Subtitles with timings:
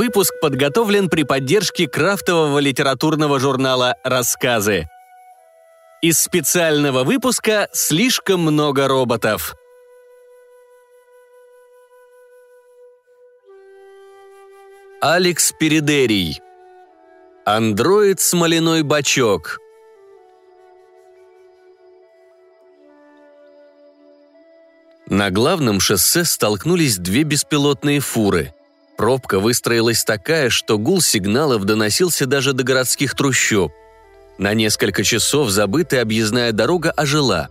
[0.00, 4.88] Выпуск подготовлен при поддержке крафтового литературного журнала «Рассказы».
[6.00, 9.54] Из специального выпуска «Слишком много роботов».
[15.02, 16.40] Алекс Передерий.
[17.44, 19.58] Андроид смоляной бачок.
[25.10, 28.54] На главном шоссе столкнулись две беспилотные фуры.
[29.00, 33.72] Пробка выстроилась такая, что гул сигналов доносился даже до городских трущоб.
[34.36, 37.48] На несколько часов забытая объездная дорога ожила.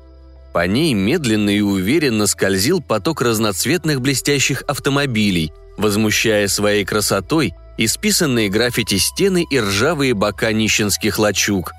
[0.53, 8.99] По ней медленно и уверенно скользил поток разноцветных блестящих автомобилей– возмущая своей красотой исписанные граффити
[8.99, 11.71] стены и ржавые бока нищенских лачуг.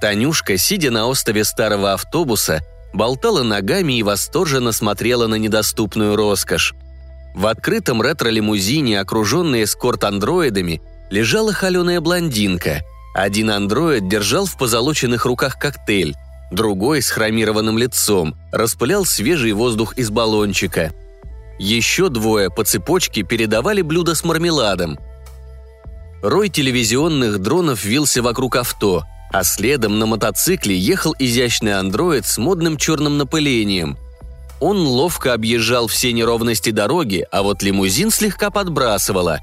[0.00, 2.58] Танюшка, сидя на острове старого автобуса,
[2.92, 6.74] болтала ногами и восторженно смотрела на недоступную роскошь.
[7.34, 12.82] В открытом ретро-лимузине, окруженной эскорт-андроидами, лежала холеная блондинка.
[13.14, 16.14] Один андроид держал в позолоченных руках коктейль,
[16.50, 20.92] другой с хромированным лицом распылял свежий воздух из баллончика–
[21.60, 24.98] еще двое по цепочке передавали блюдо с мармеладом.
[26.22, 32.78] Рой телевизионных дронов вился вокруг авто, а следом на мотоцикле ехал изящный андроид с модным
[32.78, 33.98] черным напылением.
[34.60, 39.40] Он ловко объезжал все неровности дороги, а вот лимузин слегка подбрасывало.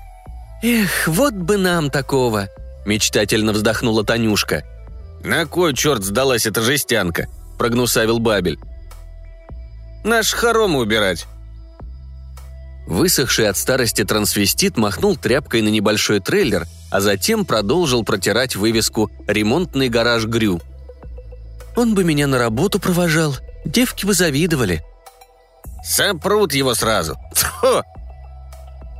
[0.63, 2.49] «Эх, вот бы нам такого!»–
[2.85, 4.63] мечтательно вздохнула Танюшка.
[5.23, 8.59] «На кой черт сдалась эта жестянка?»– прогнусавил Бабель.
[10.03, 11.25] «Наш хоромы убирать.
[12.87, 19.89] Высохший от старости трансвестит махнул тряпкой на небольшой трейлер, а затем продолжил протирать вывеску «Ремонтный
[19.89, 20.61] гараж Грю».
[21.75, 24.83] «Он бы меня на работу провожал, девки бы завидовали».
[25.83, 27.15] «Сопрут его сразу!
[27.33, 27.83] Тьфу!»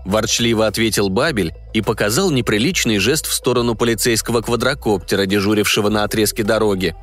[0.05, 6.95] Ворчливо ответил Бабель и показал неприличный жест в сторону полицейского квадрокоптера, дежурившего на отрезке дороги.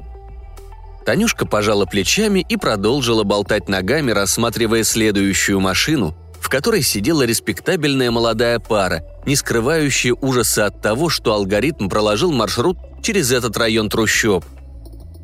[1.04, 8.58] Танюшка пожала плечами и продолжила болтать ногами, рассматривая следующую машину, в которой сидела респектабельная молодая
[8.58, 14.44] пара, не скрывающая ужаса от того, что алгоритм проложил маршрут через этот район трущоб.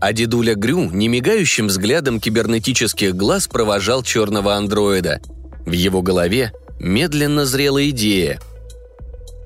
[0.00, 5.20] А дедуля Грю немигающим взглядом кибернетических глаз провожал черного андроида.
[5.66, 8.40] В его голове медленно зрела идея.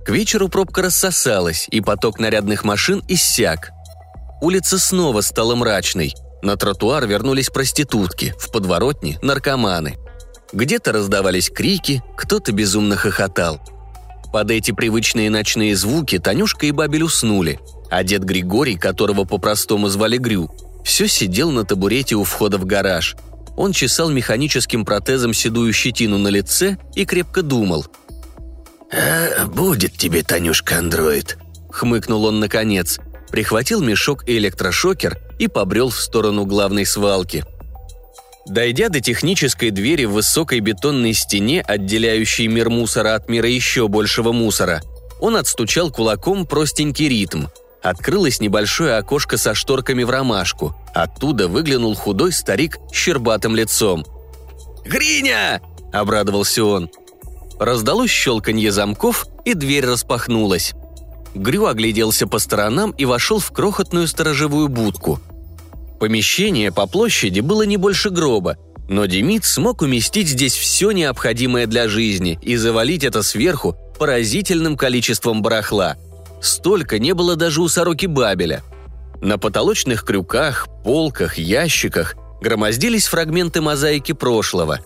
[0.04, 3.70] К вечеру пробка рассосалась, и поток нарядных машин иссяк.
[4.41, 6.14] Улица снова стала мрачной.
[6.43, 9.97] На тротуар вернулись проститутки, в подворотне– наркоманы–
[10.54, 13.60] где-то раздавались крики, кто-то безумно хохотал.
[14.32, 17.59] Под эти привычные ночные звуки Танюшка и Бабель уснули,
[17.90, 20.50] а дед Григорий, которого по-простому звали Грю,
[20.84, 23.16] все сидел на табурете у входа в гараж.
[23.56, 27.86] Он чесал механическим протезом седую щетину на лице и крепко думал.
[28.92, 31.38] «А будет тебе, Танюшка, андроид»,—
[31.70, 32.98] хмыкнул он наконец,
[33.30, 37.44] прихватил мешок и электрошокер и побрел в сторону главной свалки—
[38.46, 44.32] Дойдя до технической двери в высокой бетонной стене, отделяющей мир мусора от мира еще большего
[44.32, 44.82] мусора,
[45.20, 47.44] он отстучал кулаком простенький ритм.
[47.84, 50.74] Открылось небольшое окошко со шторками в ромашку.
[50.92, 54.04] Оттуда выглянул худой старик с щербатым лицом.
[54.84, 55.60] «Гриня!»–
[55.92, 56.90] обрадовался он.
[57.60, 60.72] Раздалось щелканье замков, и дверь распахнулась.
[61.34, 65.20] Грю огляделся по сторонам и вошел в крохотную сторожевую будку–
[66.04, 68.58] Помещение по площади было не больше гроба,
[68.90, 75.40] но Демид смог уместить здесь все необходимое для жизни и завалить это сверху поразительным количеством
[75.40, 75.96] барахла.
[76.44, 78.62] Столько не было даже у сороки Бабеля.
[79.21, 84.81] На потолочных крюках, полках, ящиках громоздились фрагменты мозаики прошлого.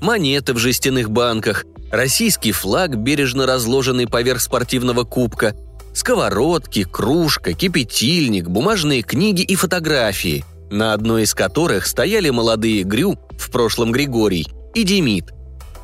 [0.00, 5.54] Монеты в жестяных банках, российский флаг, бережно разложенный поверх спортивного кубка–
[5.98, 13.50] Сковородки, кружка, кипятильник, бумажные книги и фотографии, на одной из которых стояли молодые Грю, в
[13.50, 15.32] прошлом Григорий, и Демид.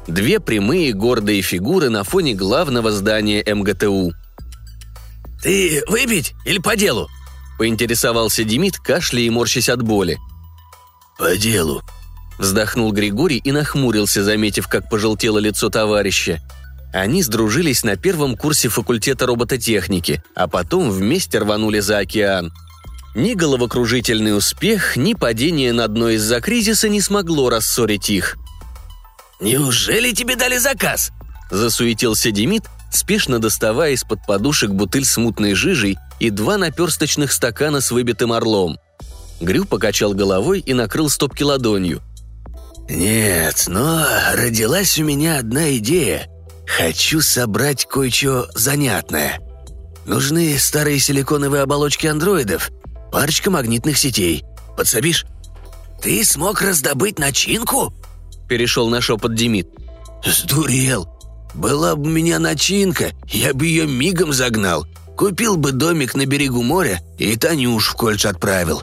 [0.06, 4.12] Две прямые гордые фигуры на фоне главного здания МГТУ.
[5.44, 7.08] «Ты выпить или по делу?»–
[7.58, 10.18] поинтересовался Демид, кашляя и морщась от боли.
[11.16, 11.82] «По делу»,–
[12.38, 16.40] вздохнул Григорий и нахмурился, заметив, как пожелтело лицо товарища–
[16.94, 22.52] они сдружились на первом курсе факультета робототехники, а потом вместе рванули за океан.
[23.16, 28.36] Ни головокружительный успех, ни падение на дно из-за кризиса не смогло рассорить их.
[29.40, 31.10] «Неужели тебе дали заказ?»–
[31.50, 32.62] засуетился Демид,
[32.94, 38.78] спешно доставая из-под подушек бутыль с мутной жижей и два наперсточных стакана с выбитым орлом.
[39.40, 42.00] Грю покачал головой и накрыл стопки ладонью.
[42.88, 46.28] «Нет, но родилась у меня одна идея.
[46.66, 49.40] Хочу собрать кое-что занятное.
[50.06, 52.70] Нужны старые силиконовые оболочки андроидов,
[53.10, 54.44] парочка магнитных сетей.
[54.76, 55.24] Подсобишь?»
[56.02, 57.94] «Ты смог раздобыть начинку?»
[58.48, 59.68] Перешел на шепот Демид.
[60.24, 61.13] «Сдурел.
[61.54, 64.86] Была бы у меня начинка, я бы ее мигом загнал.
[65.16, 68.82] Купил бы домик на берегу моря и Танюш в колледж отправил.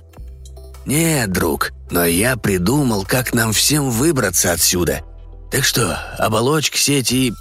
[0.86, 5.04] Нет, друг, но я придумал, как нам всем выбраться отсюда.
[5.52, 7.34] Так что, оболочка, сеть и...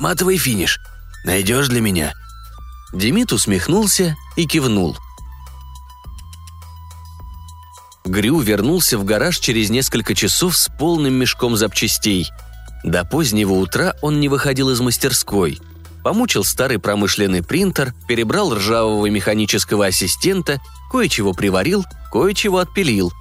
[0.00, 0.80] матовый финиш.
[1.24, 2.12] Найдешь для меня?»
[2.92, 4.96] Демид усмехнулся и кивнул.
[8.04, 12.30] Грю вернулся в гараж через несколько часов с полным мешком запчастей.
[12.84, 15.58] До позднего утра он не выходил из мастерской.
[16.04, 20.60] Помучил старый промышленный принтер, перебрал ржавого механического ассистента,
[20.90, 23.12] кое-чего приварил, кое-чего отпилил.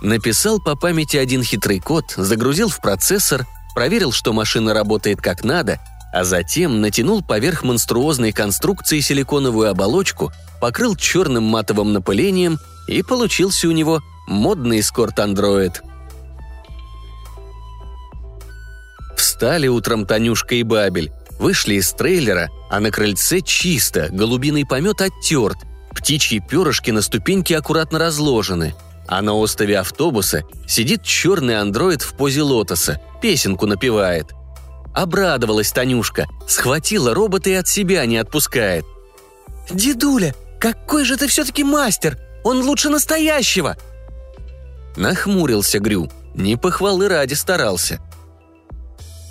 [0.00, 3.44] Написал по памяти один хитрый код, загрузил в процессор,
[3.74, 5.80] проверил, что машина работает как надо,
[6.12, 13.72] а затем натянул поверх монструозной конструкции силиконовую оболочку, покрыл черным матовым напылением– и получился у
[13.72, 15.82] него модный эскорт-андроид.
[19.36, 25.58] Встали утром Танюшка и Бабель, вышли из трейлера, а на крыльце чисто, голубиный помет оттерт,
[25.94, 28.74] птичьи перышки на ступеньке аккуратно разложены,
[29.06, 34.28] а на остове автобуса сидит черный андроид в позе лотоса, песенку напевает.
[34.94, 38.86] Обрадовалась Танюшка, схватила робота и от себя не отпускает.
[39.70, 42.18] «Дедуля, какой же ты все-таки мастер!
[42.42, 43.76] Он лучше настоящего!»
[44.96, 48.00] Нахмурился Грю, не похвалы ради старался.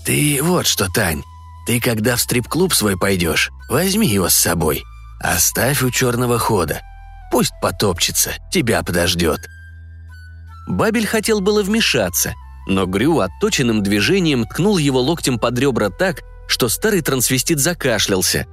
[0.05, 1.23] «Ты вот что, Тань,
[1.65, 4.83] ты когда в стрип-клуб свой пойдешь, возьми его с собой.
[5.19, 6.81] Оставь у черного хода.
[7.31, 9.39] Пусть потопчется, тебя подождет».
[10.67, 12.33] Бабель хотел было вмешаться,
[12.67, 18.45] но Грю отточенным движением ткнул его локтем под ребра так, что старый трансвестит закашлялся.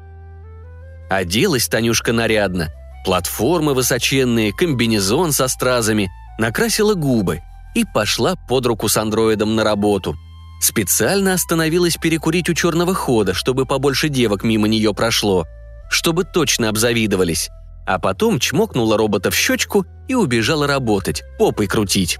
[1.10, 2.70] Оделась Танюшка нарядно,
[3.04, 7.40] платформы высоченные, комбинезон со стразами, накрасила губы
[7.74, 10.16] и пошла под руку с андроидом на работу.
[10.62, 15.44] Специально остановилась перекурить у черного хода, чтобы побольше девок мимо нее прошло,
[15.90, 17.50] чтобы точно обзавидовались.
[17.86, 22.18] А потом чмокнула робота в щечку и убежала работать, попой крутить.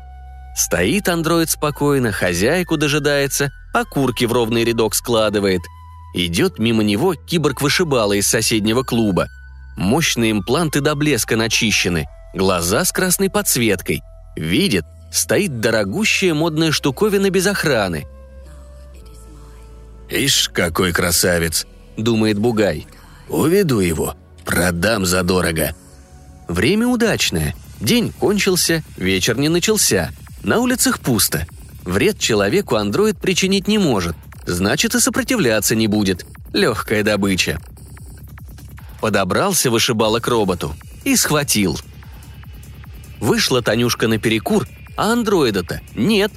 [0.55, 5.63] Стоит андроид спокойно, хозяйку дожидается, окурки в ровный рядок складывает.
[6.15, 9.29] Идет мимо него киборг-вышибала из соседнего клуба–
[9.77, 14.03] Мощные импланты до блеска начищены, глаза с красной подсветкой.
[14.37, 18.07] Видит, стоит дорогущая модная штуковина без охраны.
[20.13, 21.67] «Ишь, какой красавец!»–
[21.97, 22.87] думает Бугай.
[23.29, 24.15] «Уведу его,
[24.45, 25.75] продам задорого».
[26.49, 27.55] Время удачное.
[27.81, 30.11] День кончился, вечер не начался.
[30.43, 31.47] На улицах пусто.
[31.85, 34.15] Вред человеку андроид причинить не может.
[34.45, 36.27] Значит, и сопротивляться не будет.
[36.53, 37.59] Легкая добыча.
[39.01, 40.75] Подобрался вышибала к роботу
[41.05, 41.79] и схватил.
[43.19, 46.33] Вышла Танюшка на перекур, а андроида-то нет.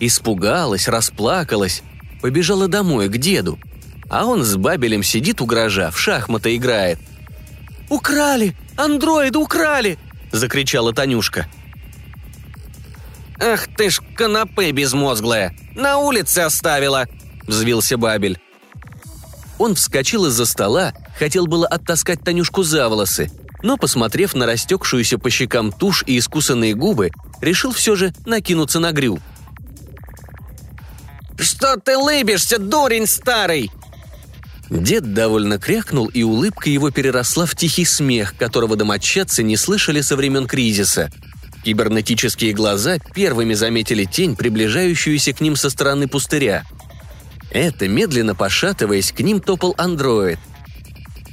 [0.00, 1.82] Испугалась, расплакалась,
[2.20, 3.58] побежала домой к деду.
[4.08, 6.98] А он с бабелем сидит у гаража, в шахматы играет.
[7.88, 8.56] «Украли!
[8.76, 9.98] Андроида украли!»–
[10.32, 11.46] закричала Танюшка.
[13.40, 15.54] «Ах ты ж канапе безмозглая!
[15.74, 17.06] На улице оставила!»–
[17.46, 18.38] взвился Бабель.
[19.58, 23.30] Он вскочил из-за стола, хотел было оттаскать Танюшку за волосы,
[23.62, 27.10] но, посмотрев на растекшуюся по щекам тушь и искусанные губы,
[27.40, 29.20] решил все же накинуться на Грю.
[31.40, 33.70] «Что ты лыбишься, дурень старый?»
[34.68, 40.16] Дед довольно крякнул, и улыбка его переросла в тихий смех, которого домочадцы не слышали со
[40.16, 41.10] времен кризиса.
[41.64, 46.64] Кибернетические глаза первыми заметили тень, приближающуюся к ним со стороны пустыря–
[47.50, 50.38] это, медленно пошатываясь, к ним топал андроид.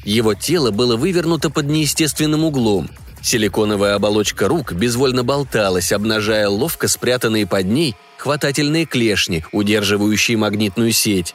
[0.03, 2.89] Его тело было вывернуто под неестественным углом.
[3.21, 7.95] Силиконовая оболочка рук безвольно болталась, обнажая ловко спрятанные под ней
[8.27, 11.33] хватательные клешни, удерживающие магнитную сеть.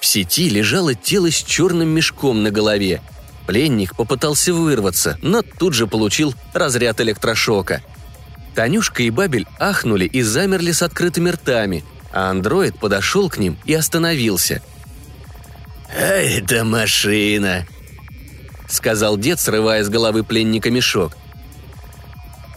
[0.00, 3.02] В сети лежало тело с черным мешком на голове.
[3.46, 7.82] Пленник попытался вырваться, но тут же получил разряд электрошока.
[8.54, 13.74] Танюшка и Бабель ахнули и замерли с открытыми ртами– а андроид подошел к ним и
[13.74, 14.62] остановился.
[15.88, 17.66] «А это машина!»—
[18.68, 21.16] сказал дед, срывая с головы пленника мешок.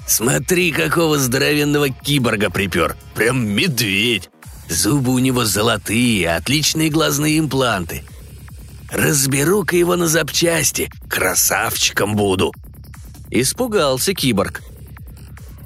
[0.07, 2.95] «Смотри, какого здоровенного киборга припер!
[3.15, 4.29] Прям медведь!
[4.69, 8.03] Зубы у него золотые, отличные глазные импланты.
[8.91, 12.53] Разберу-ка его на запчасти, красавчиком буду!»
[13.31, 14.61] Испугался киборг.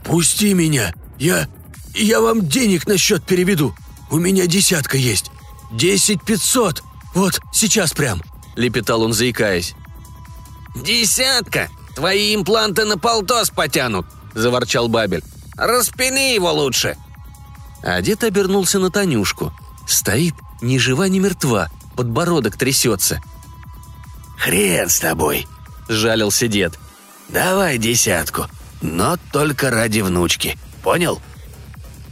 [0.05, 0.93] «Пусти меня!
[1.17, 1.48] Я...
[1.93, 3.75] я вам денег на счет переведу!
[4.10, 5.31] У меня десятка есть!
[5.72, 6.81] Десять пятьсот!»
[7.13, 8.22] Вот, сейчас прям!»–
[8.55, 9.75] лепетал он, заикаясь.
[10.75, 11.69] «Десятка!
[11.96, 15.24] Твои импланты на полтос потянут!»– заворчал Бабель.
[15.55, 16.98] «Распини его лучше!»
[17.81, 19.53] А дед обернулся на Танюшку.
[19.88, 23.21] Стоит ни жива, ни мертва, подбородок трясется.
[24.38, 25.48] «Хрен с тобой!»–
[25.89, 26.79] жалился дед.
[27.29, 28.48] «Давай десятку,
[28.81, 30.57] но только ради внучки.
[30.81, 31.21] Понял?»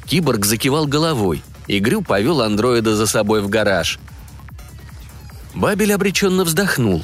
[0.06, 4.00] Киборг закивал головой, и Грю повел андроида за собой в гараж.
[5.54, 7.04] Бабель обреченно вздохнул.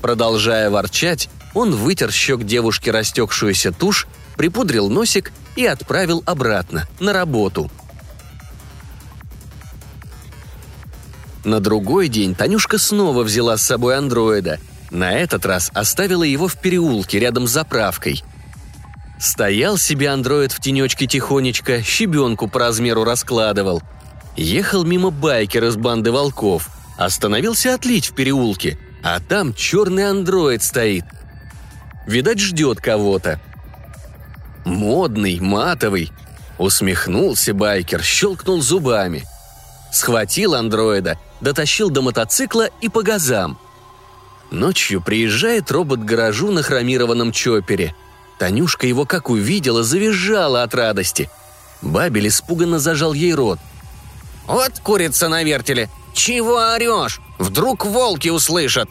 [0.00, 4.06] Продолжая ворчать, он вытер щек девушки растекшуюся тушь,
[4.36, 7.70] припудрил носик и отправил обратно, на работу.
[11.44, 14.60] На другой день Танюшка снова взяла с собой андроида.
[14.90, 18.22] На этот раз оставила его в переулке рядом с заправкой.
[19.18, 23.82] Стоял себе андроид в тенечке тихонечко, щебенку по размеру раскладывал.
[24.36, 26.68] Ехал мимо байкер из банды волков.
[26.96, 31.04] Остановился отлить в переулке, а там черный андроид стоит.
[32.06, 33.40] Видать, ждет кого-то.
[34.64, 36.12] Модный, матовый.
[36.58, 39.24] Усмехнулся байкер, щелкнул зубами.
[39.92, 43.58] Схватил андроида, дотащил до мотоцикла и по газам.
[44.50, 47.94] Ночью приезжает робот к гаражу на хромированном чопере.
[48.38, 51.30] Танюшка его как увидела, завизжала от радости.
[51.80, 53.58] Бабель испуганно зажал ей рот.
[54.46, 55.88] «Вот курица на вертеле!
[56.14, 57.20] Чего орешь?
[57.38, 58.88] Вдруг волки услышат!»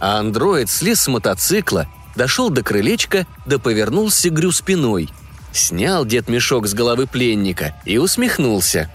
[0.00, 1.86] А андроид слез с мотоцикла,
[2.16, 5.08] дошел до крылечка, да повернулся Грю спиной.
[5.52, 8.90] Снял дед мешок с головы пленника и усмехнулся.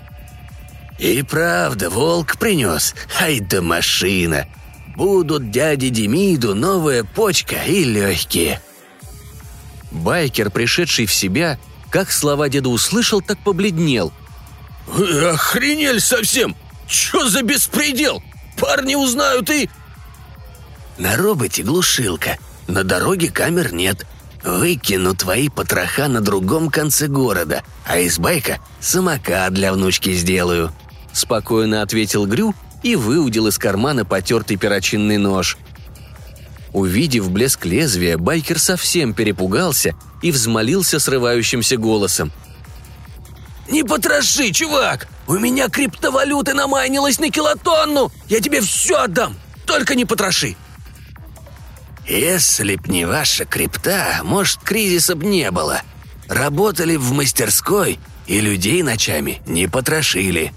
[0.98, 4.48] «И правда, волк принес, ай да машина!
[4.98, 8.62] Будут дяде Демиду новая почка и легкие!»
[9.92, 11.58] Байкер, пришедший в себя,
[11.90, 14.12] как слова деда услышал, так побледнел.
[14.88, 15.38] «Вы
[16.00, 16.56] совсем!
[16.88, 18.22] Чё за беспредел?
[18.58, 19.70] Парни узнают и...»
[21.00, 22.38] «На роботе глушилка.
[22.68, 24.06] На дороге камер нет.
[24.44, 30.74] Выкину твои потроха на другом конце города, а из байка самокат для внучки сделаю»,—
[31.14, 32.54] спокойно ответил Грю
[32.84, 35.58] и выудил из кармана потертый перочинный нож.
[36.74, 42.32] Увидев блеск лезвия, байкер совсем перепугался и взмолился срывающимся голосом.
[43.70, 45.08] «Не потроши, чувак!
[45.28, 48.12] У меня криптовалюты намайнилось на килотонну!
[48.28, 49.38] Я тебе все отдам!
[49.66, 50.58] Только не потроши!»
[52.10, 55.84] «Если б не ваша крипта, может, кризиса б не было.
[56.28, 60.52] Работали в мастерской и людей ночами не потрошили».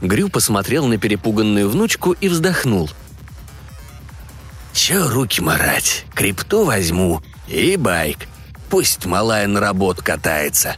[0.00, 2.90] Грю посмотрел на перепуганную внучку и вздохнул.
[4.72, 6.04] «Чё руки марать?
[6.14, 8.26] Крипту возьму и байк.
[8.70, 10.76] Пусть малая на работу катается».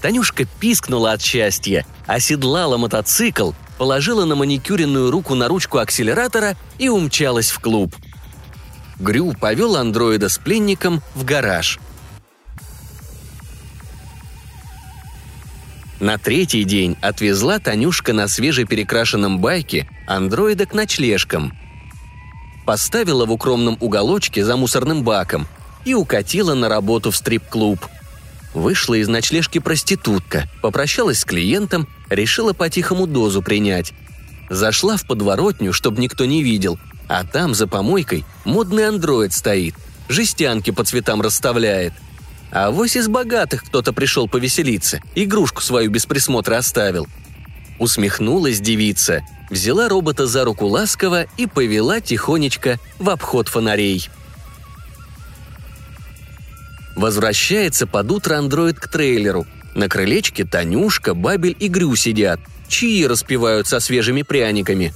[0.00, 7.50] Танюшка пискнула от счастья, оседлала мотоцикл, положила на маникюренную руку на ручку акселератора и умчалась
[7.50, 7.94] в клуб.
[8.98, 11.78] Грю повел андроида с пленником в гараж.
[16.00, 21.56] На третий день отвезла Танюшка на свежеперекрашенном байке андроида к ночлежкам.
[22.66, 25.46] Поставила в укромном уголочке за мусорным баком
[25.84, 27.80] и укатила на работу в стрип-клуб.
[28.54, 33.92] Вышла из ночлежки проститутка, попрощалась с клиентом, решила по-тихому дозу принять.
[34.48, 39.74] Зашла в подворотню, чтобы никто не видел, а там за помойкой модный андроид стоит,
[40.08, 41.92] жестянки по цветам расставляет.
[42.52, 47.08] А вось из богатых кто-то пришел повеселиться, игрушку свою без присмотра оставил.
[47.80, 54.08] Усмехнулась девица, взяла робота за руку ласково и повела тихонечко в обход фонарей.
[56.94, 59.46] Возвращается под утро андроид к трейлеру.
[59.74, 62.40] На крылечке Танюшка, Бабель и Грю сидят.
[62.68, 64.94] Чьи распевают со свежими пряниками.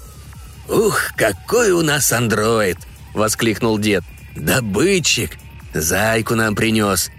[0.68, 2.78] «Ух, какой у нас андроид!»—
[3.14, 4.04] воскликнул дед.
[4.36, 5.32] «Добытчик!
[5.74, 7.10] Зайку нам принес.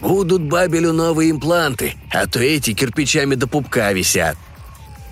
[0.00, 4.36] Будут Бабелю новые импланты, а то эти кирпичами до пупка висят».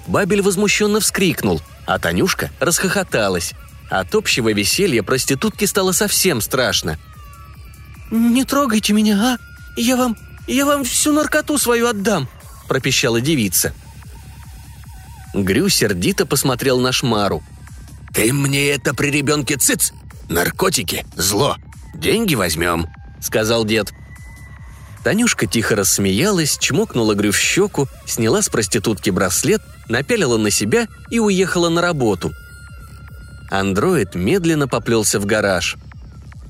[0.07, 3.55] Бабель возмущенно вскрикнул, а Танюшка расхохоталась.
[3.89, 6.99] От общего веселья проститутке стало совсем страшно.
[8.13, 9.39] «Не трогайте меня, а?
[9.75, 10.19] Я вам...
[10.47, 12.29] я вам всю наркоту свою отдам!»–
[12.69, 13.73] пропищала девица.
[15.33, 17.43] Грю сердито посмотрел на Шмару.
[18.13, 19.95] «Ты мне это при ребенке цыц!
[20.29, 21.57] Наркотики– зло!
[21.95, 22.87] Деньги возьмем!»–
[23.23, 23.95] сказал дед.
[25.03, 31.19] Танюшка тихо рассмеялась, чмокнула Грю в щеку, сняла с проститутки браслет, напялила на себя и
[31.19, 32.31] уехала на работу.
[33.51, 35.79] Андроид медленно поплелся в гараж.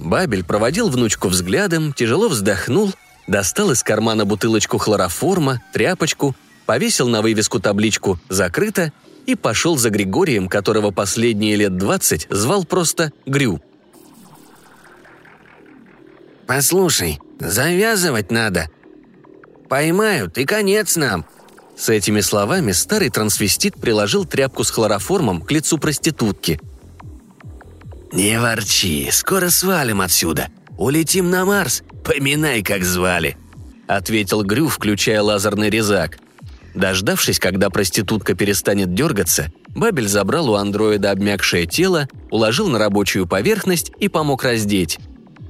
[0.03, 2.93] Бабель проводил внучку взглядом, тяжело вздохнул,
[3.27, 6.35] достал из кармана бутылочку хлороформа, тряпочку,
[6.67, 8.93] повесил на вывеску табличку «Закрыто»
[9.27, 13.63] и пошел за Григорием, которого последние лет двадцать звал просто Грю.
[16.47, 18.69] «Послушай, завязывать надо.
[19.69, 21.25] Поймают, и конец нам»,
[21.77, 26.61] с этими словами старый трансвестит приложил тряпку с хлороформом к лицу проститутки.
[28.13, 30.49] «Не ворчи, скоро свалим отсюда.
[30.77, 33.39] Улетим на Марс, поминай, как звали»,—
[33.87, 36.19] ответил Грю, включая лазерный резак.
[36.75, 43.91] Дождавшись, когда проститутка перестанет дергаться, Бабель забрал у андроида обмякшее тело, уложил на рабочую поверхность
[43.99, 44.99] и помог раздеть.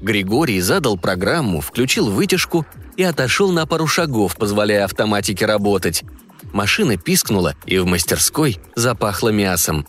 [0.00, 2.64] Григорий задал программу, включил вытяжку
[2.96, 6.04] и отошел на пару шагов, позволяя автоматике работать.
[6.52, 9.86] Машина пискнула, и в мастерской запахло мясом.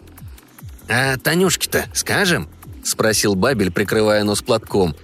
[0.89, 2.49] «А Танюшке-то скажем?»–
[2.83, 4.95] спросил Бабель, прикрывая нос платком.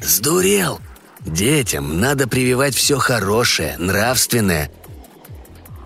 [0.00, 0.80] «Сдурел!
[1.20, 4.70] Детям надо прививать все хорошее, нравственное».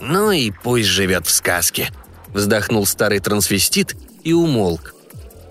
[0.00, 1.90] «Ну и пусть живет в сказке»,–
[2.28, 4.94] вздохнул старый трансвестит и умолк.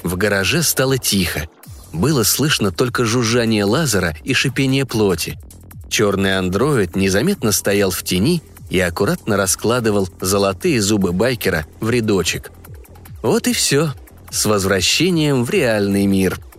[0.03, 1.47] В гараже стало тихо.
[1.93, 5.39] Было слышно только жужжание лазера и шипение плоти.
[5.89, 12.51] Черный андроид незаметно стоял в тени и аккуратно раскладывал золотые зубы байкера в рядочек.
[13.21, 13.93] Вот и все.
[14.31, 16.39] С возвращением в реальный мир–